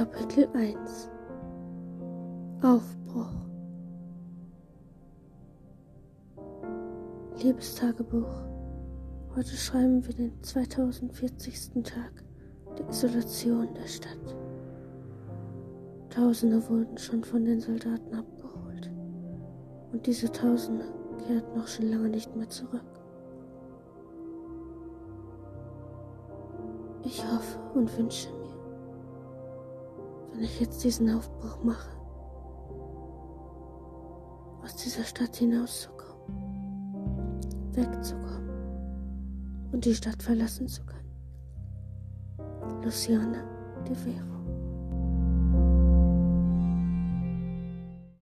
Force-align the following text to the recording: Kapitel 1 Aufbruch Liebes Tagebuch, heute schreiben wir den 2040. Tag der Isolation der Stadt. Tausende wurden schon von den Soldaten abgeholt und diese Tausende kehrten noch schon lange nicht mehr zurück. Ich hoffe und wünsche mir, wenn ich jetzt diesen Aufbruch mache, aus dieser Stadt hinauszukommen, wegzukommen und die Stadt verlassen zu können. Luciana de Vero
Kapitel 0.00 0.48
1 0.54 1.10
Aufbruch 2.62 3.34
Liebes 7.42 7.74
Tagebuch, 7.74 8.32
heute 9.36 9.54
schreiben 9.54 10.02
wir 10.06 10.14
den 10.14 10.42
2040. 10.42 11.84
Tag 11.84 12.24
der 12.78 12.88
Isolation 12.88 13.68
der 13.74 13.86
Stadt. 13.86 14.36
Tausende 16.08 16.66
wurden 16.70 16.96
schon 16.96 17.22
von 17.22 17.44
den 17.44 17.60
Soldaten 17.60 18.14
abgeholt 18.14 18.90
und 19.92 20.06
diese 20.06 20.32
Tausende 20.32 20.86
kehrten 21.26 21.58
noch 21.58 21.68
schon 21.68 21.90
lange 21.90 22.08
nicht 22.08 22.34
mehr 22.34 22.48
zurück. 22.48 22.80
Ich 27.04 27.22
hoffe 27.22 27.58
und 27.74 27.98
wünsche 27.98 28.30
mir, 28.30 28.39
wenn 30.40 30.46
ich 30.46 30.58
jetzt 30.58 30.82
diesen 30.82 31.14
Aufbruch 31.14 31.62
mache, 31.62 31.90
aus 34.64 34.74
dieser 34.74 35.04
Stadt 35.04 35.36
hinauszukommen, 35.36 37.42
wegzukommen 37.72 38.48
und 39.70 39.84
die 39.84 39.94
Stadt 39.94 40.22
verlassen 40.22 40.66
zu 40.66 40.80
können. 40.86 41.12
Luciana 42.82 43.44
de 43.86 43.94
Vero 43.94 44.39